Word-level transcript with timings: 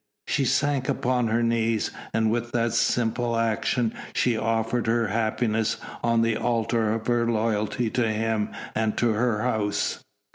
She 0.27 0.45
sank 0.45 0.89
upon 0.89 1.27
her 1.27 1.43
knees, 1.43 1.91
and 2.11 2.31
with 2.31 2.51
that 2.53 2.73
simple 2.73 3.35
action 3.37 3.93
she 4.13 4.35
offered 4.35 4.87
her 4.87 5.09
happiness 5.09 5.77
on 6.03 6.23
the 6.23 6.37
altar 6.37 6.91
of 6.95 7.05
her 7.05 7.29
loyalty 7.29 7.91
to 7.91 8.11
him 8.11 8.49
and 8.73 8.97
to 8.97 9.11
her 9.13 9.43
house. 9.43 10.03